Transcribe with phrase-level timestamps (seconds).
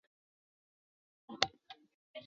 [1.27, 2.19] 我不敢跨过